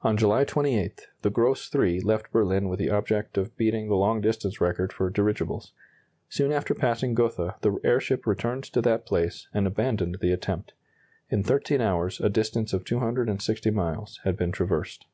On 0.00 0.16
July 0.16 0.42
28, 0.44 1.08
the 1.20 1.28
"Gross 1.28 1.70
III" 1.74 2.00
left 2.00 2.32
Berlin 2.32 2.66
with 2.70 2.78
the 2.78 2.88
object 2.88 3.36
of 3.36 3.54
beating 3.58 3.88
the 3.88 3.94
long 3.94 4.22
distance 4.22 4.58
record 4.58 4.90
for 4.90 5.10
dirigibles. 5.10 5.72
Soon 6.30 6.50
after 6.50 6.72
passing 6.74 7.12
Gotha 7.14 7.56
the 7.60 7.78
airship 7.84 8.26
returned 8.26 8.64
to 8.64 8.80
that 8.80 9.04
place, 9.04 9.46
and 9.52 9.66
abandoned 9.66 10.16
the 10.22 10.32
attempt. 10.32 10.72
In 11.28 11.42
13 11.42 11.82
hours 11.82 12.20
a 12.22 12.30
distance 12.30 12.72
of 12.72 12.86
260 12.86 13.70
miles 13.70 14.18
had 14.24 14.38
been 14.38 14.50
traversed. 14.50 15.04